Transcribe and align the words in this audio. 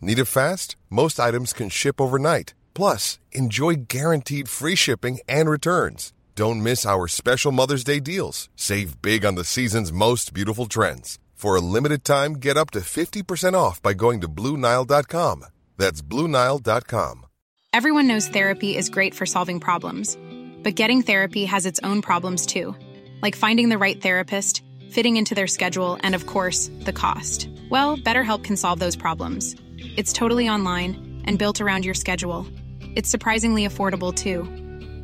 Need 0.00 0.18
it 0.18 0.26
fast? 0.26 0.76
Most 0.90 1.18
items 1.18 1.52
can 1.52 1.68
ship 1.68 2.00
overnight. 2.00 2.54
Plus, 2.74 3.18
enjoy 3.32 3.74
guaranteed 3.88 4.48
free 4.48 4.76
shipping 4.76 5.18
and 5.28 5.48
returns. 5.48 6.12
Don't 6.34 6.62
miss 6.62 6.84
our 6.84 7.08
special 7.08 7.50
Mother's 7.50 7.84
Day 7.84 8.00
deals. 8.00 8.48
Save 8.56 9.00
big 9.00 9.24
on 9.24 9.34
the 9.34 9.44
season's 9.44 9.92
most 9.92 10.34
beautiful 10.34 10.66
trends. 10.66 11.18
For 11.34 11.56
a 11.56 11.60
limited 11.60 12.04
time, 12.04 12.34
get 12.34 12.56
up 12.56 12.70
to 12.72 12.80
50% 12.80 13.54
off 13.54 13.80
by 13.80 13.94
going 13.94 14.20
to 14.20 14.28
Bluenile.com. 14.28 15.44
That's 15.78 16.02
Bluenile.com. 16.02 17.26
Everyone 17.72 18.06
knows 18.06 18.28
therapy 18.28 18.74
is 18.74 18.88
great 18.88 19.14
for 19.14 19.26
solving 19.26 19.60
problems, 19.60 20.16
but 20.62 20.74
getting 20.74 21.02
therapy 21.02 21.44
has 21.44 21.66
its 21.66 21.80
own 21.84 22.00
problems 22.00 22.46
too, 22.46 22.74
like 23.20 23.36
finding 23.36 23.68
the 23.68 23.76
right 23.76 24.00
therapist, 24.00 24.62
fitting 24.90 25.18
into 25.18 25.34
their 25.34 25.46
schedule, 25.46 25.98
and 26.00 26.14
of 26.14 26.26
course, 26.26 26.70
the 26.84 26.92
cost. 26.92 27.50
Well, 27.70 27.98
BetterHelp 27.98 28.44
can 28.44 28.56
solve 28.56 28.78
those 28.78 28.96
problems. 28.96 29.56
It's 29.78 30.12
totally 30.12 30.48
online 30.48 31.22
and 31.24 31.38
built 31.38 31.60
around 31.60 31.84
your 31.84 31.94
schedule. 31.94 32.46
It's 32.94 33.10
surprisingly 33.10 33.66
affordable 33.66 34.14
too. 34.14 34.44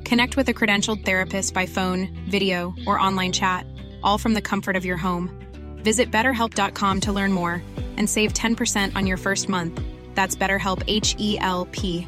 Connect 0.04 0.36
with 0.36 0.48
a 0.48 0.54
credentialed 0.54 1.04
therapist 1.04 1.54
by 1.54 1.66
phone, 1.66 2.08
video, 2.30 2.74
or 2.86 2.98
online 2.98 3.32
chat, 3.32 3.66
all 4.02 4.18
from 4.18 4.34
the 4.34 4.42
comfort 4.42 4.76
of 4.76 4.84
your 4.84 4.96
home. 4.96 5.30
Visit 5.76 6.10
betterhelp.com 6.10 7.00
to 7.00 7.12
learn 7.12 7.32
more 7.32 7.62
and 7.96 8.08
save 8.08 8.32
10% 8.32 8.96
on 8.96 9.06
your 9.06 9.16
first 9.16 9.48
month. 9.48 9.80
That's 10.14 10.36
BetterHelp 10.36 10.82
H 10.86 11.16
E 11.18 11.38
L 11.38 11.66
P. 11.72 12.06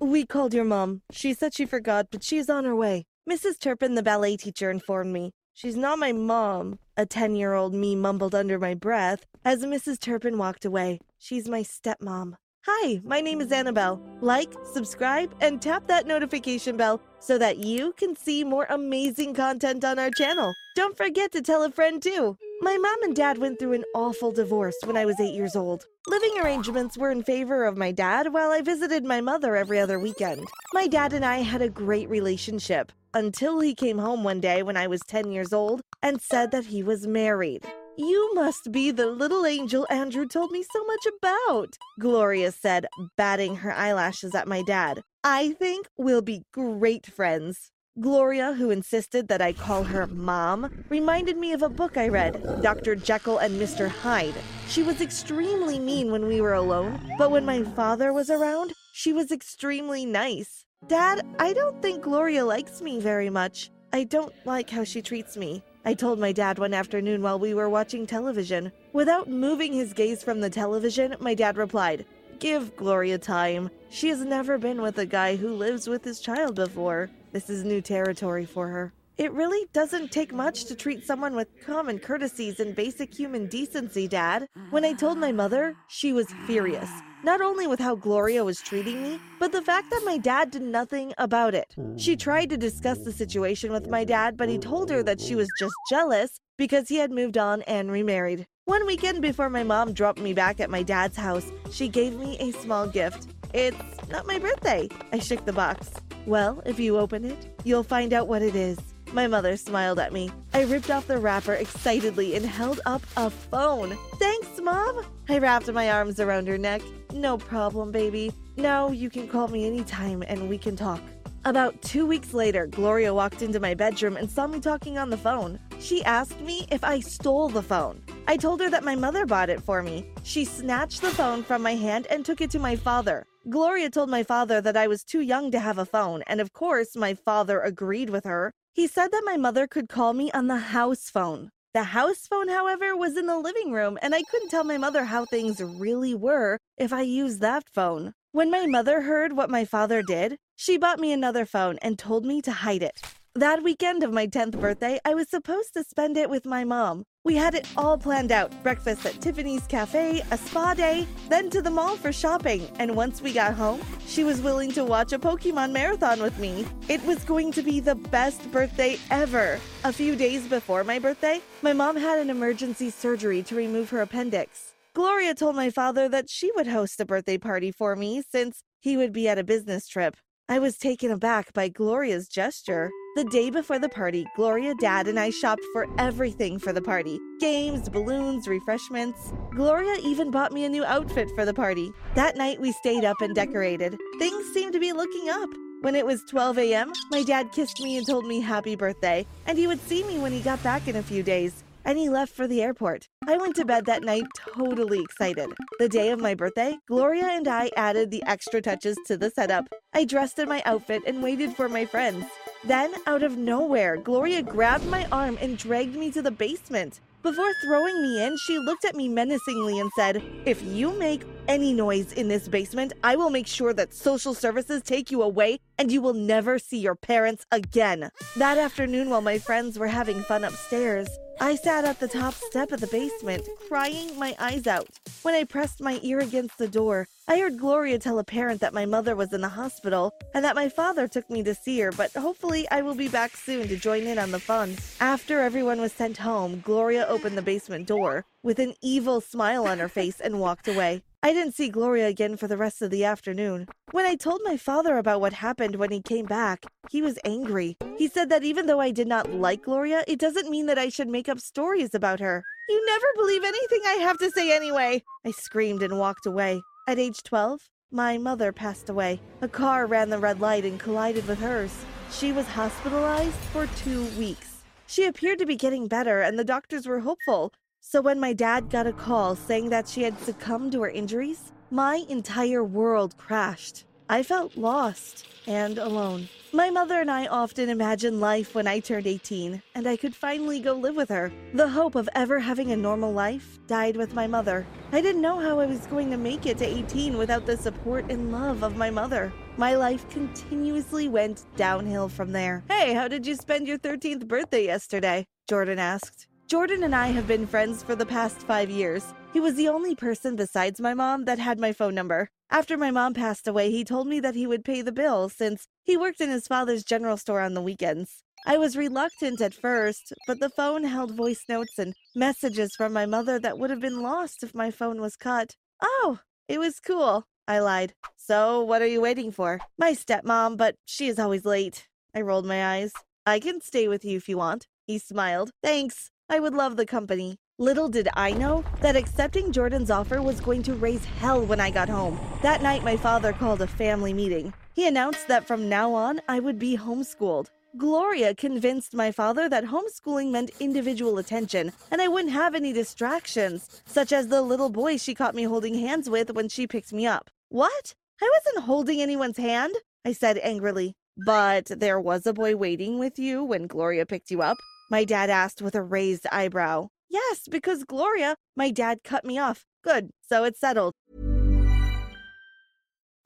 We 0.00 0.26
called 0.26 0.52
your 0.52 0.64
mom. 0.64 1.00
She 1.10 1.32
said 1.32 1.54
she 1.54 1.64
forgot, 1.64 2.08
but 2.10 2.22
she's 2.22 2.50
on 2.50 2.64
her 2.64 2.76
way. 2.76 3.06
Mrs. 3.28 3.58
Turpin, 3.58 3.94
the 3.94 4.02
ballet 4.02 4.36
teacher, 4.36 4.70
informed 4.70 5.12
me. 5.12 5.32
She's 5.56 5.74
not 5.74 5.98
my 5.98 6.12
mom, 6.12 6.78
a 6.98 7.06
10 7.06 7.34
year 7.34 7.54
old 7.54 7.72
me 7.72 7.96
mumbled 7.96 8.34
under 8.34 8.58
my 8.58 8.74
breath 8.74 9.24
as 9.42 9.64
Mrs. 9.64 9.98
Turpin 9.98 10.36
walked 10.36 10.66
away. 10.66 11.00
She's 11.18 11.48
my 11.48 11.62
stepmom. 11.62 12.34
Hi, 12.66 13.00
my 13.02 13.22
name 13.22 13.40
is 13.40 13.50
Annabelle. 13.50 13.98
Like, 14.20 14.52
subscribe, 14.74 15.34
and 15.40 15.62
tap 15.62 15.86
that 15.86 16.06
notification 16.06 16.76
bell 16.76 17.00
so 17.20 17.38
that 17.38 17.56
you 17.56 17.94
can 17.96 18.14
see 18.14 18.44
more 18.44 18.66
amazing 18.68 19.32
content 19.32 19.82
on 19.82 19.98
our 19.98 20.10
channel. 20.10 20.52
Don't 20.74 20.94
forget 20.94 21.32
to 21.32 21.40
tell 21.40 21.62
a 21.62 21.70
friend 21.70 22.02
too. 22.02 22.36
My 22.60 22.76
mom 22.76 23.02
and 23.04 23.16
dad 23.16 23.38
went 23.38 23.58
through 23.58 23.72
an 23.72 23.84
awful 23.94 24.32
divorce 24.32 24.76
when 24.84 24.98
I 24.98 25.06
was 25.06 25.18
eight 25.20 25.34
years 25.34 25.56
old. 25.56 25.86
Living 26.06 26.38
arrangements 26.38 26.98
were 26.98 27.10
in 27.10 27.22
favor 27.22 27.64
of 27.64 27.78
my 27.78 27.92
dad 27.92 28.30
while 28.30 28.50
I 28.50 28.60
visited 28.60 29.04
my 29.04 29.22
mother 29.22 29.56
every 29.56 29.80
other 29.80 29.98
weekend. 29.98 30.46
My 30.74 30.86
dad 30.86 31.14
and 31.14 31.24
I 31.24 31.38
had 31.38 31.62
a 31.62 31.70
great 31.70 32.10
relationship 32.10 32.92
until 33.16 33.60
he 33.60 33.74
came 33.74 33.96
home 33.96 34.22
one 34.22 34.40
day 34.40 34.62
when 34.62 34.76
I 34.76 34.86
was 34.86 35.00
10 35.08 35.30
years 35.30 35.50
old 35.50 35.80
and 36.02 36.20
said 36.20 36.50
that 36.50 36.66
he 36.66 36.82
was 36.82 37.06
married. 37.06 37.64
You 37.96 38.34
must 38.34 38.70
be 38.70 38.90
the 38.90 39.06
little 39.06 39.46
angel 39.46 39.86
Andrew 39.88 40.26
told 40.26 40.50
me 40.50 40.62
so 40.62 40.84
much 40.84 41.06
about, 41.16 41.78
Gloria 41.98 42.52
said, 42.52 42.86
batting 43.16 43.56
her 43.56 43.72
eyelashes 43.72 44.34
at 44.34 44.46
my 44.46 44.60
dad. 44.60 45.00
I 45.24 45.52
think 45.52 45.88
we'll 45.96 46.20
be 46.20 46.42
great 46.52 47.06
friends. 47.06 47.70
Gloria, 47.98 48.52
who 48.52 48.68
insisted 48.68 49.28
that 49.28 49.40
I 49.40 49.54
call 49.54 49.84
her 49.84 50.06
Mom, 50.06 50.84
reminded 50.90 51.38
me 51.38 51.54
of 51.54 51.62
a 51.62 51.70
book 51.70 51.96
I 51.96 52.08
read, 52.08 52.60
Dr. 52.60 52.94
Jekyll 52.96 53.38
and 53.38 53.58
Mr. 53.58 53.88
Hyde. 53.88 54.34
She 54.68 54.82
was 54.82 55.00
extremely 55.00 55.78
mean 55.78 56.12
when 56.12 56.26
we 56.26 56.42
were 56.42 56.52
alone, 56.52 57.00
but 57.16 57.30
when 57.30 57.46
my 57.46 57.62
father 57.62 58.12
was 58.12 58.28
around, 58.28 58.74
she 58.92 59.14
was 59.14 59.32
extremely 59.32 60.04
nice. 60.04 60.65
Dad, 60.88 61.26
I 61.40 61.52
don't 61.52 61.82
think 61.82 62.04
Gloria 62.04 62.44
likes 62.44 62.80
me 62.80 63.00
very 63.00 63.28
much. 63.28 63.72
I 63.92 64.04
don't 64.04 64.32
like 64.44 64.70
how 64.70 64.84
she 64.84 65.02
treats 65.02 65.36
me. 65.36 65.64
I 65.84 65.94
told 65.94 66.20
my 66.20 66.30
dad 66.30 66.60
one 66.60 66.72
afternoon 66.72 67.22
while 67.22 67.40
we 67.40 67.54
were 67.54 67.68
watching 67.68 68.06
television. 68.06 68.70
Without 68.92 69.28
moving 69.28 69.72
his 69.72 69.92
gaze 69.92 70.22
from 70.22 70.40
the 70.40 70.50
television, 70.50 71.16
my 71.18 71.34
dad 71.34 71.56
replied, 71.56 72.06
Give 72.38 72.74
Gloria 72.76 73.18
time. 73.18 73.68
She 73.90 74.08
has 74.10 74.20
never 74.20 74.58
been 74.58 74.80
with 74.80 74.98
a 74.98 75.06
guy 75.06 75.34
who 75.34 75.56
lives 75.56 75.88
with 75.88 76.04
his 76.04 76.20
child 76.20 76.54
before. 76.54 77.10
This 77.32 77.50
is 77.50 77.64
new 77.64 77.80
territory 77.80 78.44
for 78.44 78.68
her. 78.68 78.92
It 79.18 79.32
really 79.32 79.66
doesn't 79.72 80.12
take 80.12 80.34
much 80.34 80.66
to 80.66 80.74
treat 80.74 81.06
someone 81.06 81.34
with 81.34 81.48
common 81.64 81.98
courtesies 81.98 82.60
and 82.60 82.76
basic 82.76 83.14
human 83.14 83.46
decency, 83.46 84.06
Dad. 84.06 84.46
When 84.68 84.84
I 84.84 84.92
told 84.92 85.16
my 85.16 85.32
mother, 85.32 85.74
she 85.88 86.12
was 86.12 86.26
furious. 86.46 86.90
Not 87.24 87.40
only 87.40 87.66
with 87.66 87.80
how 87.80 87.94
Gloria 87.94 88.44
was 88.44 88.60
treating 88.60 89.02
me, 89.02 89.18
but 89.40 89.52
the 89.52 89.62
fact 89.62 89.88
that 89.88 90.02
my 90.04 90.18
dad 90.18 90.50
did 90.50 90.60
nothing 90.60 91.14
about 91.16 91.54
it. 91.54 91.74
She 91.96 92.14
tried 92.14 92.50
to 92.50 92.58
discuss 92.58 92.98
the 92.98 93.12
situation 93.12 93.72
with 93.72 93.88
my 93.88 94.04
dad, 94.04 94.36
but 94.36 94.50
he 94.50 94.58
told 94.58 94.90
her 94.90 95.02
that 95.04 95.22
she 95.22 95.34
was 95.34 95.48
just 95.58 95.74
jealous 95.88 96.38
because 96.58 96.90
he 96.90 96.96
had 96.96 97.10
moved 97.10 97.38
on 97.38 97.62
and 97.62 97.90
remarried. 97.90 98.46
One 98.66 98.84
weekend 98.84 99.22
before 99.22 99.48
my 99.48 99.62
mom 99.62 99.94
dropped 99.94 100.20
me 100.20 100.34
back 100.34 100.60
at 100.60 100.68
my 100.68 100.82
dad's 100.82 101.16
house, 101.16 101.50
she 101.70 101.88
gave 101.88 102.18
me 102.18 102.36
a 102.38 102.52
small 102.52 102.86
gift. 102.86 103.28
It's 103.54 103.78
not 104.10 104.26
my 104.26 104.38
birthday. 104.38 104.90
I 105.10 105.20
shook 105.20 105.46
the 105.46 105.54
box. 105.54 105.90
Well, 106.26 106.62
if 106.66 106.78
you 106.78 106.98
open 106.98 107.24
it, 107.24 107.58
you'll 107.64 107.82
find 107.82 108.12
out 108.12 108.28
what 108.28 108.42
it 108.42 108.54
is. 108.54 108.78
My 109.16 109.26
mother 109.26 109.56
smiled 109.56 109.98
at 109.98 110.12
me. 110.12 110.30
I 110.52 110.64
ripped 110.64 110.90
off 110.90 111.06
the 111.06 111.16
wrapper 111.16 111.54
excitedly 111.54 112.36
and 112.36 112.44
held 112.44 112.80
up 112.84 113.00
a 113.16 113.30
phone. 113.30 113.96
Thanks, 114.16 114.60
Mom! 114.62 115.06
I 115.30 115.38
wrapped 115.38 115.72
my 115.72 115.90
arms 115.90 116.20
around 116.20 116.46
her 116.48 116.58
neck. 116.58 116.82
No 117.14 117.38
problem, 117.38 117.92
baby. 117.92 118.30
Now 118.58 118.90
you 118.90 119.08
can 119.08 119.26
call 119.26 119.48
me 119.48 119.66
anytime 119.66 120.22
and 120.22 120.50
we 120.50 120.58
can 120.58 120.76
talk. 120.76 121.00
About 121.46 121.80
two 121.80 122.04
weeks 122.04 122.34
later, 122.34 122.66
Gloria 122.66 123.14
walked 123.14 123.40
into 123.40 123.58
my 123.58 123.72
bedroom 123.72 124.18
and 124.18 124.30
saw 124.30 124.46
me 124.46 124.60
talking 124.60 124.98
on 124.98 125.08
the 125.08 125.16
phone. 125.16 125.58
She 125.80 126.04
asked 126.04 126.40
me 126.42 126.66
if 126.70 126.84
I 126.84 127.00
stole 127.00 127.48
the 127.48 127.62
phone. 127.62 128.02
I 128.28 128.36
told 128.36 128.60
her 128.60 128.68
that 128.68 128.84
my 128.84 128.96
mother 128.96 129.24
bought 129.24 129.48
it 129.48 129.62
for 129.62 129.82
me. 129.82 130.12
She 130.24 130.44
snatched 130.44 131.00
the 131.00 131.08
phone 131.08 131.42
from 131.42 131.62
my 131.62 131.74
hand 131.74 132.06
and 132.10 132.22
took 132.22 132.42
it 132.42 132.50
to 132.50 132.58
my 132.58 132.76
father. 132.76 133.26
Gloria 133.48 133.88
told 133.88 134.10
my 134.10 134.24
father 134.24 134.60
that 134.60 134.76
I 134.76 134.88
was 134.88 135.04
too 135.04 135.20
young 135.20 135.52
to 135.52 135.60
have 135.60 135.78
a 135.78 135.86
phone, 135.86 136.22
and 136.26 136.40
of 136.40 136.52
course, 136.52 136.96
my 136.96 137.14
father 137.14 137.60
agreed 137.60 138.10
with 138.10 138.24
her. 138.24 138.52
He 138.74 138.88
said 138.88 139.12
that 139.12 139.22
my 139.24 139.36
mother 139.36 139.68
could 139.68 139.88
call 139.88 140.14
me 140.14 140.32
on 140.32 140.48
the 140.48 140.56
house 140.56 141.08
phone. 141.10 141.50
The 141.72 141.84
house 141.84 142.26
phone, 142.26 142.48
however, 142.48 142.96
was 142.96 143.16
in 143.16 143.26
the 143.26 143.38
living 143.38 143.70
room, 143.70 144.00
and 144.02 144.16
I 144.16 144.22
couldn't 144.30 144.48
tell 144.48 144.64
my 144.64 144.78
mother 144.78 145.04
how 145.04 145.26
things 145.26 145.60
really 145.60 146.12
were 146.12 146.58
if 146.76 146.92
I 146.92 147.02
used 147.02 147.40
that 147.40 147.68
phone. 147.72 148.14
When 148.32 148.50
my 148.50 148.66
mother 148.66 149.02
heard 149.02 149.36
what 149.36 149.48
my 149.48 149.64
father 149.64 150.02
did, 150.02 150.38
she 150.56 150.76
bought 150.76 150.98
me 150.98 151.12
another 151.12 151.46
phone 151.46 151.78
and 151.82 151.96
told 151.96 152.24
me 152.24 152.42
to 152.42 152.50
hide 152.50 152.82
it. 152.82 153.00
That 153.36 153.62
weekend 153.62 154.02
of 154.02 154.14
my 154.14 154.26
10th 154.26 154.58
birthday, 154.58 154.98
I 155.04 155.12
was 155.12 155.28
supposed 155.28 155.74
to 155.74 155.84
spend 155.84 156.16
it 156.16 156.30
with 156.30 156.46
my 156.46 156.64
mom. 156.64 157.04
We 157.22 157.36
had 157.36 157.54
it 157.54 157.68
all 157.76 157.98
planned 157.98 158.32
out 158.32 158.50
breakfast 158.62 159.04
at 159.04 159.20
Tiffany's 159.20 159.66
Cafe, 159.66 160.22
a 160.30 160.38
spa 160.38 160.72
day, 160.72 161.06
then 161.28 161.50
to 161.50 161.60
the 161.60 161.68
mall 161.68 161.96
for 161.96 162.14
shopping. 162.14 162.66
And 162.78 162.96
once 162.96 163.20
we 163.20 163.34
got 163.34 163.52
home, 163.52 163.82
she 164.06 164.24
was 164.24 164.40
willing 164.40 164.72
to 164.72 164.86
watch 164.86 165.12
a 165.12 165.18
Pokemon 165.18 165.72
marathon 165.72 166.22
with 166.22 166.38
me. 166.38 166.64
It 166.88 167.04
was 167.04 167.24
going 167.24 167.52
to 167.52 167.62
be 167.62 167.78
the 167.78 167.96
best 167.96 168.50
birthday 168.50 168.96
ever. 169.10 169.60
A 169.84 169.92
few 169.92 170.16
days 170.16 170.48
before 170.48 170.82
my 170.82 170.98
birthday, 170.98 171.42
my 171.60 171.74
mom 171.74 171.94
had 171.98 172.18
an 172.18 172.30
emergency 172.30 172.88
surgery 172.88 173.42
to 173.42 173.54
remove 173.54 173.90
her 173.90 174.00
appendix. 174.00 174.72
Gloria 174.94 175.34
told 175.34 175.56
my 175.56 175.68
father 175.68 176.08
that 176.08 176.30
she 176.30 176.50
would 176.56 176.68
host 176.68 176.98
a 177.00 177.04
birthday 177.04 177.36
party 177.36 177.70
for 177.70 177.96
me 177.96 178.22
since 178.32 178.62
he 178.80 178.96
would 178.96 179.12
be 179.12 179.28
at 179.28 179.38
a 179.38 179.44
business 179.44 179.86
trip. 179.86 180.16
I 180.48 180.58
was 180.58 180.78
taken 180.78 181.10
aback 181.10 181.52
by 181.52 181.68
Gloria's 181.68 182.28
gesture. 182.28 182.90
The 183.16 183.24
day 183.24 183.48
before 183.48 183.78
the 183.78 183.88
party, 183.88 184.26
Gloria, 184.36 184.74
Dad, 184.74 185.08
and 185.08 185.18
I 185.18 185.30
shopped 185.30 185.64
for 185.72 185.86
everything 185.96 186.58
for 186.58 186.74
the 186.74 186.82
party 186.82 187.18
games, 187.40 187.88
balloons, 187.88 188.46
refreshments. 188.46 189.32
Gloria 189.54 189.96
even 190.02 190.30
bought 190.30 190.52
me 190.52 190.66
a 190.66 190.68
new 190.68 190.84
outfit 190.84 191.30
for 191.34 191.46
the 191.46 191.54
party. 191.54 191.94
That 192.14 192.36
night, 192.36 192.60
we 192.60 192.72
stayed 192.72 193.06
up 193.06 193.22
and 193.22 193.34
decorated. 193.34 193.98
Things 194.18 194.52
seemed 194.52 194.74
to 194.74 194.78
be 194.78 194.92
looking 194.92 195.30
up. 195.30 195.48
When 195.80 195.94
it 195.94 196.04
was 196.04 196.24
12 196.24 196.58
a.m., 196.58 196.92
my 197.10 197.22
dad 197.22 197.52
kissed 197.52 197.80
me 197.80 197.96
and 197.96 198.06
told 198.06 198.26
me 198.26 198.42
happy 198.42 198.76
birthday, 198.76 199.26
and 199.46 199.56
he 199.56 199.66
would 199.66 199.80
see 199.80 200.04
me 200.04 200.18
when 200.18 200.32
he 200.32 200.40
got 200.40 200.62
back 200.62 200.86
in 200.86 200.96
a 200.96 201.02
few 201.02 201.22
days 201.22 201.64
and 201.86 201.96
he 201.96 202.10
left 202.10 202.34
for 202.34 202.46
the 202.46 202.60
airport. 202.60 203.08
I 203.26 203.38
went 203.38 203.56
to 203.56 203.64
bed 203.64 203.86
that 203.86 204.02
night 204.02 204.24
totally 204.54 205.00
excited. 205.00 205.48
The 205.78 205.88
day 205.88 206.10
of 206.10 206.20
my 206.20 206.34
birthday, 206.34 206.76
Gloria 206.88 207.28
and 207.28 207.48
I 207.48 207.70
added 207.76 208.10
the 208.10 208.24
extra 208.24 208.60
touches 208.60 208.98
to 209.06 209.16
the 209.16 209.30
setup. 209.30 209.68
I 209.94 210.04
dressed 210.04 210.38
in 210.38 210.48
my 210.48 210.62
outfit 210.66 211.02
and 211.06 211.22
waited 211.22 211.54
for 211.54 211.68
my 211.68 211.86
friends. 211.86 212.26
Then, 212.64 212.92
out 213.06 213.22
of 213.22 213.38
nowhere, 213.38 213.96
Gloria 213.96 214.42
grabbed 214.42 214.86
my 214.86 215.06
arm 215.12 215.38
and 215.40 215.56
dragged 215.56 215.94
me 215.94 216.10
to 216.10 216.20
the 216.20 216.32
basement. 216.32 217.00
Before 217.22 217.52
throwing 217.64 218.02
me 218.02 218.24
in, 218.24 218.36
she 218.36 218.58
looked 218.58 218.84
at 218.84 218.94
me 218.94 219.08
menacingly 219.08 219.78
and 219.78 219.90
said, 219.96 220.22
If 220.44 220.62
you 220.62 220.92
make 220.92 221.22
any 221.48 221.72
noise 221.72 222.12
in 222.12 222.28
this 222.28 222.48
basement, 222.48 222.92
I 223.02 223.16
will 223.16 223.30
make 223.30 223.46
sure 223.46 223.72
that 223.74 223.94
social 223.94 224.34
services 224.34 224.82
take 224.82 225.10
you 225.10 225.22
away 225.22 225.58
and 225.78 225.90
you 225.90 226.00
will 226.00 226.14
never 226.14 226.58
see 226.58 226.78
your 226.78 226.94
parents 226.94 227.44
again. 227.50 228.10
That 228.36 228.58
afternoon, 228.58 229.10
while 229.10 229.22
my 229.22 229.38
friends 229.38 229.78
were 229.78 229.88
having 229.88 230.22
fun 230.22 230.44
upstairs, 230.44 231.08
I 231.38 231.54
sat 231.54 231.84
at 231.84 232.00
the 232.00 232.08
top 232.08 232.32
step 232.32 232.72
of 232.72 232.80
the 232.80 232.86
basement, 232.86 233.46
crying 233.68 234.18
my 234.18 234.34
eyes 234.38 234.66
out. 234.66 234.88
When 235.22 235.34
I 235.34 235.44
pressed 235.44 235.82
my 235.82 236.00
ear 236.02 236.20
against 236.20 236.56
the 236.56 236.66
door, 236.66 237.08
I 237.28 237.38
heard 237.38 237.58
Gloria 237.58 237.98
tell 237.98 238.18
a 238.18 238.24
parent 238.24 238.60
that 238.62 238.72
my 238.72 238.86
mother 238.86 239.14
was 239.14 239.32
in 239.34 239.42
the 239.42 239.48
hospital 239.48 240.14
and 240.34 240.44
that 240.44 240.56
my 240.56 240.68
father 240.70 241.06
took 241.06 241.28
me 241.28 241.42
to 241.42 241.54
see 241.54 241.78
her, 241.80 241.92
but 241.92 242.12
hopefully 242.12 242.66
I 242.70 242.80
will 242.80 242.94
be 242.94 243.08
back 243.08 243.36
soon 243.36 243.68
to 243.68 243.76
join 243.76 244.04
in 244.04 244.18
on 244.18 244.30
the 244.30 244.40
fun. 244.40 244.76
After 244.98 245.40
everyone 245.40 245.80
was 245.80 245.92
sent 245.92 246.16
home, 246.16 246.62
Gloria 246.64 247.04
opened 247.06 247.36
the 247.36 247.42
basement 247.42 247.86
door 247.86 248.24
with 248.42 248.58
an 248.58 248.74
evil 248.82 249.20
smile 249.20 249.66
on 249.66 249.78
her 249.78 249.88
face 249.88 250.20
and 250.20 250.40
walked 250.40 250.68
away. 250.68 251.02
I 251.26 251.32
didn't 251.32 251.56
see 251.56 251.70
Gloria 251.70 252.06
again 252.06 252.36
for 252.36 252.46
the 252.46 252.56
rest 252.56 252.82
of 252.82 252.90
the 252.90 253.04
afternoon. 253.04 253.66
When 253.90 254.06
I 254.06 254.14
told 254.14 254.42
my 254.44 254.56
father 254.56 254.96
about 254.96 255.20
what 255.20 255.32
happened 255.32 255.74
when 255.74 255.90
he 255.90 256.00
came 256.00 256.24
back, 256.24 256.64
he 256.88 257.02
was 257.02 257.18
angry. 257.24 257.76
He 257.98 258.06
said 258.06 258.28
that 258.28 258.44
even 258.44 258.66
though 258.66 258.78
I 258.78 258.92
did 258.92 259.08
not 259.08 259.32
like 259.32 259.64
Gloria, 259.64 260.04
it 260.06 260.20
doesn't 260.20 260.48
mean 260.48 260.66
that 260.66 260.78
I 260.78 260.88
should 260.88 261.08
make 261.08 261.28
up 261.28 261.40
stories 261.40 261.96
about 261.96 262.20
her. 262.20 262.44
You 262.68 262.86
never 262.86 263.06
believe 263.16 263.42
anything 263.42 263.80
I 263.84 263.94
have 263.94 264.18
to 264.18 264.30
say 264.30 264.54
anyway, 264.54 265.02
I 265.24 265.32
screamed 265.32 265.82
and 265.82 265.98
walked 265.98 266.26
away. 266.26 266.62
At 266.86 267.00
age 267.00 267.22
12, 267.24 267.60
my 267.90 268.18
mother 268.18 268.52
passed 268.52 268.88
away. 268.88 269.20
A 269.40 269.48
car 269.48 269.86
ran 269.86 270.10
the 270.10 270.18
red 270.18 270.40
light 270.40 270.64
and 270.64 270.78
collided 270.78 271.26
with 271.26 271.40
hers. 271.40 271.74
She 272.12 272.30
was 272.30 272.46
hospitalized 272.46 273.34
for 273.52 273.66
two 273.78 274.04
weeks. 274.16 274.62
She 274.86 275.06
appeared 275.06 275.40
to 275.40 275.46
be 275.46 275.56
getting 275.56 275.88
better, 275.88 276.20
and 276.20 276.38
the 276.38 276.44
doctors 276.44 276.86
were 276.86 277.00
hopeful. 277.00 277.52
So 277.88 278.00
when 278.00 278.18
my 278.18 278.32
dad 278.32 278.68
got 278.68 278.88
a 278.88 278.92
call 278.92 279.36
saying 279.36 279.70
that 279.70 279.86
she 279.86 280.02
had 280.02 280.18
succumbed 280.18 280.72
to 280.72 280.82
her 280.82 280.90
injuries, 280.90 281.52
my 281.70 282.04
entire 282.08 282.64
world 282.64 283.16
crashed. 283.16 283.84
I 284.10 284.24
felt 284.24 284.56
lost 284.56 285.24
and 285.46 285.78
alone. 285.78 286.28
My 286.52 286.68
mother 286.68 287.00
and 287.00 287.08
I 287.08 287.28
often 287.28 287.68
imagined 287.68 288.20
life 288.20 288.56
when 288.56 288.66
I 288.66 288.80
turned 288.80 289.06
18 289.06 289.62
and 289.76 289.86
I 289.86 289.96
could 289.96 290.16
finally 290.16 290.58
go 290.58 290.72
live 290.72 290.96
with 290.96 291.10
her. 291.10 291.30
The 291.54 291.68
hope 291.68 291.94
of 291.94 292.08
ever 292.16 292.40
having 292.40 292.72
a 292.72 292.76
normal 292.76 293.12
life 293.12 293.60
died 293.68 293.96
with 293.96 294.14
my 294.14 294.26
mother. 294.26 294.66
I 294.90 295.00
didn't 295.00 295.22
know 295.22 295.38
how 295.38 295.60
I 295.60 295.66
was 295.66 295.86
going 295.86 296.10
to 296.10 296.16
make 296.16 296.44
it 296.44 296.58
to 296.58 296.66
18 296.66 297.16
without 297.16 297.46
the 297.46 297.56
support 297.56 298.10
and 298.10 298.32
love 298.32 298.64
of 298.64 298.76
my 298.76 298.90
mother. 298.90 299.32
My 299.58 299.76
life 299.76 300.08
continuously 300.10 301.08
went 301.08 301.44
downhill 301.54 302.08
from 302.08 302.32
there. 302.32 302.64
Hey, 302.68 302.94
how 302.94 303.06
did 303.06 303.24
you 303.28 303.36
spend 303.36 303.68
your 303.68 303.78
13th 303.78 304.26
birthday 304.26 304.64
yesterday? 304.64 305.28
Jordan 305.48 305.78
asked. 305.78 306.26
Jordan 306.48 306.84
and 306.84 306.94
I 306.94 307.08
have 307.08 307.26
been 307.26 307.44
friends 307.44 307.82
for 307.82 307.96
the 307.96 308.06
past 308.06 308.38
five 308.42 308.70
years. 308.70 309.12
He 309.32 309.40
was 309.40 309.56
the 309.56 309.68
only 309.68 309.96
person 309.96 310.36
besides 310.36 310.80
my 310.80 310.94
mom 310.94 311.24
that 311.24 311.40
had 311.40 311.58
my 311.58 311.72
phone 311.72 311.96
number. 311.96 312.28
After 312.50 312.76
my 312.76 312.92
mom 312.92 313.14
passed 313.14 313.48
away, 313.48 313.72
he 313.72 313.82
told 313.82 314.06
me 314.06 314.20
that 314.20 314.36
he 314.36 314.46
would 314.46 314.64
pay 314.64 314.80
the 314.80 314.92
bill 314.92 315.28
since 315.28 315.66
he 315.82 315.96
worked 315.96 316.20
in 316.20 316.30
his 316.30 316.46
father's 316.46 316.84
general 316.84 317.16
store 317.16 317.40
on 317.40 317.54
the 317.54 317.60
weekends. 317.60 318.22
I 318.46 318.58
was 318.58 318.76
reluctant 318.76 319.40
at 319.40 319.54
first, 319.54 320.12
but 320.28 320.38
the 320.38 320.48
phone 320.48 320.84
held 320.84 321.16
voice 321.16 321.42
notes 321.48 321.80
and 321.80 321.94
messages 322.14 322.76
from 322.76 322.92
my 322.92 323.06
mother 323.06 323.40
that 323.40 323.58
would 323.58 323.70
have 323.70 323.80
been 323.80 324.00
lost 324.00 324.44
if 324.44 324.54
my 324.54 324.70
phone 324.70 325.00
was 325.00 325.16
cut. 325.16 325.56
Oh, 325.82 326.20
it 326.46 326.60
was 326.60 326.78
cool. 326.78 327.26
I 327.48 327.58
lied. 327.58 327.92
So, 328.16 328.62
what 328.62 328.82
are 328.82 328.86
you 328.86 329.00
waiting 329.00 329.32
for? 329.32 329.58
My 329.76 329.94
stepmom, 329.94 330.56
but 330.56 330.76
she 330.84 331.08
is 331.08 331.18
always 331.18 331.44
late. 331.44 331.88
I 332.14 332.20
rolled 332.20 332.46
my 332.46 332.76
eyes. 332.76 332.92
I 333.26 333.40
can 333.40 333.60
stay 333.60 333.88
with 333.88 334.04
you 334.04 334.16
if 334.16 334.28
you 334.28 334.36
want. 334.38 334.68
He 334.86 335.00
smiled. 335.00 335.50
Thanks. 335.60 336.12
I 336.28 336.40
would 336.40 336.54
love 336.54 336.76
the 336.76 336.86
company. 336.86 337.36
Little 337.60 337.88
did 337.88 338.08
I 338.14 338.32
know 338.32 338.64
that 338.80 338.96
accepting 338.96 339.52
Jordan's 339.52 339.92
offer 339.92 340.20
was 340.20 340.40
going 340.40 340.64
to 340.64 340.74
raise 340.74 341.04
hell 341.04 341.46
when 341.46 341.60
I 341.60 341.70
got 341.70 341.88
home. 341.88 342.18
That 342.42 342.62
night, 342.62 342.82
my 342.82 342.96
father 342.96 343.32
called 343.32 343.62
a 343.62 343.68
family 343.68 344.12
meeting. 344.12 344.52
He 344.74 344.88
announced 344.88 345.28
that 345.28 345.46
from 345.46 345.68
now 345.68 345.94
on, 345.94 346.20
I 346.28 346.40
would 346.40 346.58
be 346.58 346.76
homeschooled. 346.76 347.46
Gloria 347.78 348.34
convinced 348.34 348.92
my 348.92 349.12
father 349.12 349.48
that 349.48 349.66
homeschooling 349.66 350.32
meant 350.32 350.50
individual 350.58 351.18
attention 351.18 351.72
and 351.92 352.02
I 352.02 352.08
wouldn't 352.08 352.32
have 352.32 352.56
any 352.56 352.72
distractions, 352.72 353.82
such 353.86 354.12
as 354.12 354.26
the 354.26 354.42
little 354.42 354.70
boy 354.70 354.96
she 354.96 355.14
caught 355.14 355.34
me 355.34 355.44
holding 355.44 355.74
hands 355.74 356.10
with 356.10 356.32
when 356.32 356.48
she 356.48 356.66
picked 356.66 356.92
me 356.92 357.06
up. 357.06 357.30
What? 357.50 357.94
I 358.20 358.28
wasn't 358.38 358.64
holding 358.64 359.00
anyone's 359.00 359.36
hand, 359.36 359.76
I 360.04 360.12
said 360.12 360.40
angrily. 360.42 360.94
But 361.24 361.66
there 361.66 362.00
was 362.00 362.26
a 362.26 362.34
boy 362.34 362.56
waiting 362.56 362.98
with 362.98 363.16
you 363.16 363.44
when 363.44 363.68
Gloria 363.68 364.06
picked 364.06 364.32
you 364.32 364.42
up. 364.42 364.56
My 364.88 365.04
dad 365.04 365.30
asked 365.30 365.60
with 365.60 365.74
a 365.74 365.82
raised 365.82 366.26
eyebrow. 366.30 366.88
Yes, 367.08 367.48
because 367.50 367.84
Gloria, 367.84 368.36
my 368.56 368.70
dad 368.70 368.98
cut 369.02 369.24
me 369.24 369.38
off. 369.38 369.64
Good, 369.82 370.10
so 370.28 370.44
it's 370.44 370.60
settled. 370.60 370.92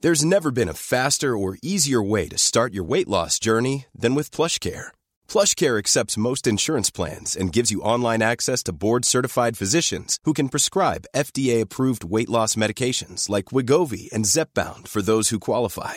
There's 0.01 0.25
never 0.25 0.51
been 0.51 0.71
a 0.71 0.75
faster 0.75 1.37
or 1.37 1.59
easier 1.63 2.03
way 2.03 2.27
to 2.29 2.39
start 2.39 2.73
your 2.73 2.85
weight 2.85 3.09
loss 3.09 3.39
journey 3.39 3.85
than 3.95 4.15
with 4.15 4.31
PlushCare. 4.31 4.89
PlushCare 5.29 5.79
accepts 5.79 6.17
most 6.17 6.47
insurance 6.47 6.91
plans 6.91 7.37
and 7.37 7.53
gives 7.53 7.71
you 7.71 7.83
online 7.83 8.23
access 8.23 8.63
to 8.63 8.73
board-certified 8.73 9.59
physicians 9.59 10.19
who 10.25 10.33
can 10.33 10.49
prescribe 10.49 11.05
FDA-approved 11.15 12.03
weight 12.03 12.31
loss 12.31 12.55
medications 12.55 13.29
like 13.29 13.53
Wegovy 13.53 14.11
and 14.11 14.25
Zepbound 14.25 14.89
for 14.89 15.03
those 15.03 15.29
who 15.29 15.39
qualify. 15.39 15.97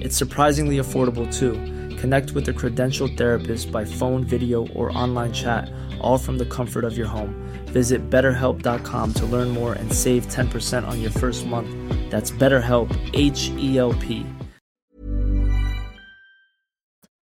It's 0.00 0.16
surprisingly 0.16 0.76
affordable 0.76 1.32
too. 1.32 1.54
Connect 1.96 2.32
with 2.32 2.48
a 2.48 2.52
credentialed 2.52 3.16
therapist 3.16 3.72
by 3.72 3.84
phone, 3.84 4.24
video, 4.24 4.68
or 4.68 4.96
online 4.96 5.32
chat, 5.32 5.70
all 6.00 6.18
from 6.18 6.38
the 6.38 6.46
comfort 6.46 6.84
of 6.84 6.96
your 6.96 7.08
home. 7.08 7.34
Visit 7.66 8.08
betterhelp.com 8.08 9.14
to 9.14 9.26
learn 9.26 9.48
more 9.48 9.72
and 9.72 9.92
save 9.92 10.26
10% 10.28 10.86
on 10.86 11.00
your 11.00 11.10
first 11.10 11.46
month. 11.46 11.68
That's 12.10 12.30
BetterHelp, 12.30 12.96
H 13.14 13.50
E 13.56 13.78
L 13.78 13.92
P. 13.94 14.24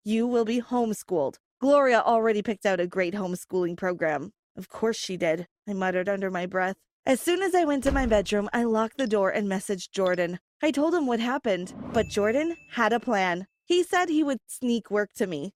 You 0.04 0.26
will 0.26 0.44
be 0.44 0.60
homeschooled. 0.60 1.36
Gloria 1.60 2.00
already 2.00 2.42
picked 2.42 2.66
out 2.66 2.80
a 2.80 2.86
great 2.86 3.14
homeschooling 3.14 3.76
program. 3.76 4.32
Of 4.56 4.68
course 4.68 4.96
she 4.96 5.16
did, 5.16 5.46
I 5.68 5.72
muttered 5.72 6.08
under 6.08 6.30
my 6.30 6.46
breath. 6.46 6.76
As 7.06 7.20
soon 7.20 7.42
as 7.42 7.54
I 7.54 7.64
went 7.64 7.84
to 7.84 7.92
my 7.92 8.06
bedroom, 8.06 8.48
I 8.54 8.64
locked 8.64 8.96
the 8.96 9.06
door 9.06 9.28
and 9.28 9.46
messaged 9.46 9.90
Jordan. 9.90 10.38
I 10.62 10.70
told 10.70 10.94
him 10.94 11.06
what 11.06 11.20
happened, 11.20 11.74
but 11.92 12.08
Jordan 12.08 12.56
had 12.70 12.94
a 12.94 13.00
plan. 13.00 13.46
He 13.66 13.82
said 13.82 14.08
he 14.08 14.24
would 14.24 14.38
sneak 14.46 14.90
work 14.90 15.10
to 15.16 15.26
me. 15.26 15.52